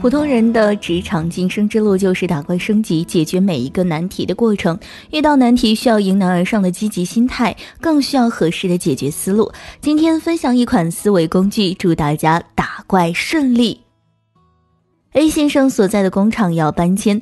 [0.00, 4.78] 普通人的职场晋升之路就是打怪升级，解决每一个难题的过程。
[5.10, 9.50] 遇到难题需要迎难而上的积极心态，更需要合适的解决思路。
[9.80, 13.80] 今天分享一款思维工具，祝大家打怪顺利。
[15.12, 17.20] A 先生所在的工厂要搬迁，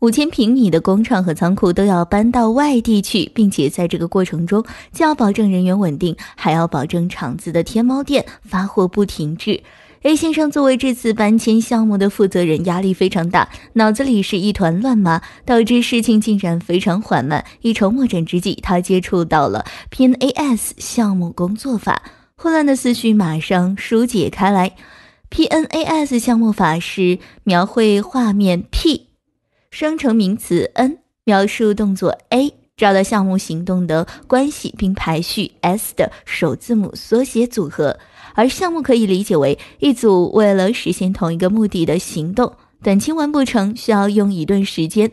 [0.00, 4.62] 五千平米的工厂和仓库都要搬到外地去，并且在这个过程中，
[4.92, 9.62] 既要保证人员稳定，还要保证厂子的天猫店发货不停滞。
[10.06, 17.44] A 先生作为这次搬迁项目的负责人，压力非常大，脑子里是一团乱麻，导致事情进展非常缓慢。
[17.60, 22.04] 一筹莫展之际，他接触到了 PNAS 项目工作法，
[22.36, 24.76] 混乱的思绪马上疏解开来。
[25.28, 29.08] PNAS 项目法是描绘画面 P，
[29.72, 37.98] 生成名词 N，描述动作 A，找到项目行动的关系并排序 S 的首字母缩写组合。
[38.36, 45.10] 而项目可以理解为一组为了实现同一个目的的行动，短期完不成，需要用一段时间，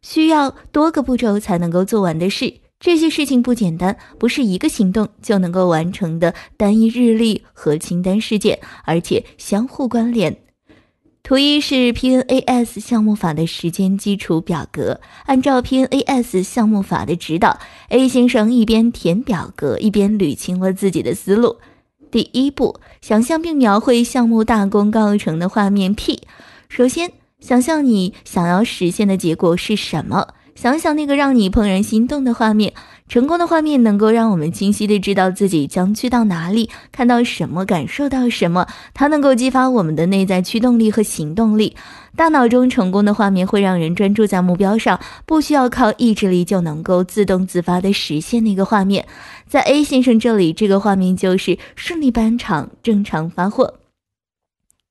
[0.00, 2.54] 需要多个步骤才能够做完的事。
[2.78, 10.34] 这些事情不简单，不是一个行动就能够完成的单一日历和清单事件，而且相互关联。
[11.22, 17.58] 图一是 PNAS 项目法的时间基础表格，按照 PNAS 项目法的指导
[17.90, 21.56] ，A 先生一边填表格，一边捋清了自己的思路。
[22.10, 26.22] 第一步，想象并描绘项目大功告成的画面 P。
[26.68, 30.28] 首先，想象你想要实现的结果是什么？
[30.54, 32.74] 想想那个让你怦然心动的画面。
[33.10, 38.68] 成功的画面能够让我们清晰地知道自己将去到哪里，看到什么，感受到什么。
[38.94, 41.74] 它能够激发我们的内在驱动力和行动力。
[42.14, 49.04] 大脑中成功的画面会让人专注在目标上，不需要靠意志力就能够自动自发地实现那个画面。
[49.48, 53.79] 在 A 先生这里，这个画面就是顺利搬场，正常发货。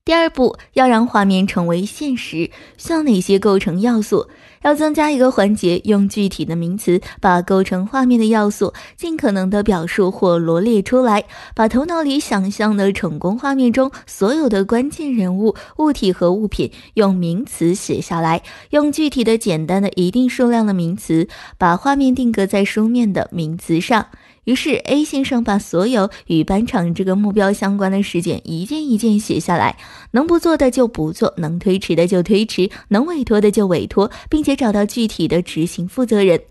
[0.10, 4.26] 第二步，要让画面成为现实，需要哪些构成要素？
[4.64, 18.42] 要增加一个环节，用具体的名词把构成画面的要素尽可能的表述或罗列出来，把头脑里想象的成功画面中所有的关键人物、物体和物品用名词写下来，
[18.72, 21.28] 用具体的、简单的一定数量的名词
[21.60, 24.08] 把画面定格在书面的名词上。
[24.50, 29.78] 于是，A 先生把所有与班场这个目标相关的事件一件一件写下来，
[30.10, 36.42] 能不做的就不做，能推迟的就推迟，能委托的就委托，并且找到具体的执行负责人。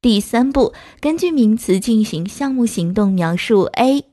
[0.00, 3.62] 第三步，根据名词进行项目行动描述。
[3.62, 4.04] A，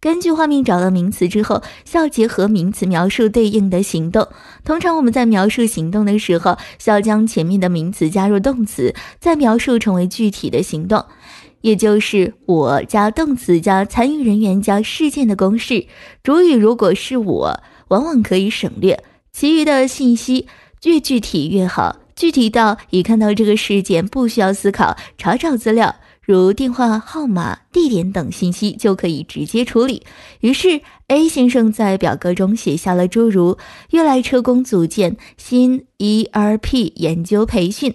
[0.00, 4.26] 根据画面找到名词之后，需要结合名词描述对应的行动。
[4.64, 11.04] 通常我们在描述行动的时候，需要将前面的名词加入动词，再描述成为具体的行动。
[11.64, 15.86] 也就是我加动词加参与人员加事件的公式。
[16.22, 19.02] 主语如果是我，往往可以省略，
[19.32, 20.46] 其余的信息
[20.82, 22.00] 越具体越好。
[22.14, 30.02] 具体到一看到这个事件，不需要思考，查找资料，如电话号码、地点等信息就可以直接处理。
[30.40, 33.56] 于是 A 先生在表格中写下了诸如
[33.92, 37.94] 悦来车工组建新 ERP 研究培训。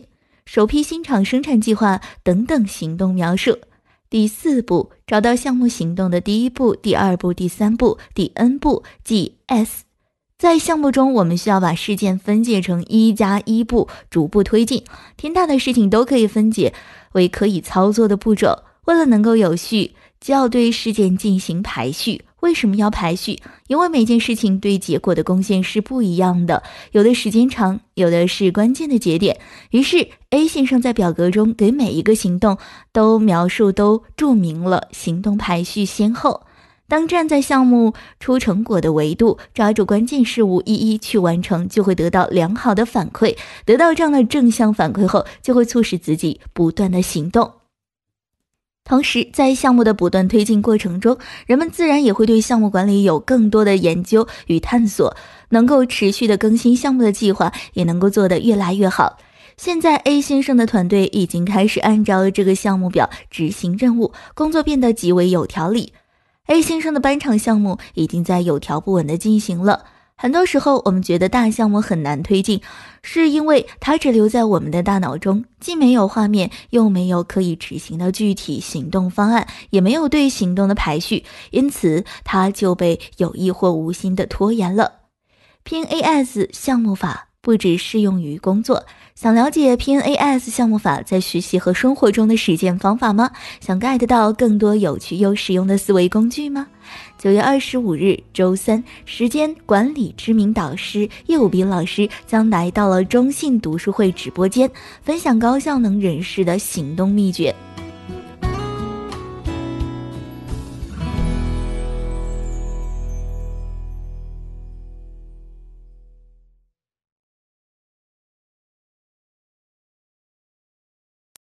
[0.52, 3.60] 首批新厂生产计划等等行动描述。
[4.10, 9.84] 第四步，找到项目行动的第一步、第二步、第三步、第 N 步，即 S。
[10.40, 14.84] 在项目中，我们需要把事件分解成一加一步，逐步推进。
[15.18, 16.74] 天大的事情都可以分解
[17.12, 18.64] 为可以操作的步骤。
[18.86, 22.24] 为了能够有序，就要对事件进行排序。
[22.42, 23.40] 为什么要排序？
[23.68, 29.40] 因为每件事情对结果的贡献是不一样的，有的时间长，有的是关键的节点。
[29.72, 32.58] 于是 A 先生在表格中给每一个行动
[32.92, 36.44] 都描述、都注明了行动排序先后。
[36.88, 43.38] 当站在项目出成果的维度，抓住关键事物一一去完成，就会得到良好的反馈。
[43.64, 47.59] 得到这样的正向反馈后，就会促使自己不断的行动。
[48.90, 55.16] 同时，在项目的不断推进过程中，人们自然也会对项目管理有更多的研究与探索，
[55.50, 59.20] 能够持续的更新项目的计划，也能够做得越来越好。
[59.58, 65.94] 现在，A 先生的团队已经开始按照这个项目表执行任务，工作变得极为有条理。
[66.48, 69.84] A 先生的班场项目已经在有条不紊地进行了。
[70.22, 72.60] 很多时候，我们觉得大项目很难推进，
[73.02, 84.92] 是因为它只留在我们的大脑中，既没有画面，又没有可以执行的具体行动方案，也没有对行动的排序，因此它就被有意或无心的拖延了。
[85.64, 88.86] p as 项目法不只适用于工作。
[89.16, 93.32] 想了解 PNAS 项目法在学习和生活中的实践方法吗？
[93.60, 96.68] 想 get 到更多有趣又实用的思维工具吗？
[97.18, 104.72] 九月二十五日周三，时间管理知名导师叶武斌老师将来到了中信读书会直播间，
[105.02, 107.54] 分享高效能人士的行动秘诀。